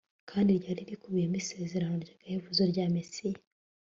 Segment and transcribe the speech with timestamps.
[0.29, 3.39] kandi ryari rikubiyemo isezerano ry'agahebuzo rya mesiya